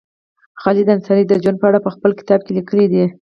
خالد 0.61 0.87
انصاري 0.95 1.23
د 1.27 1.33
جون 1.43 1.55
په 1.59 1.65
اړه 1.69 1.79
په 1.85 1.89
خپل 1.95 2.11
کتاب 2.19 2.39
کې 2.45 2.51
لیکلي 2.57 2.85
دي 2.93 3.05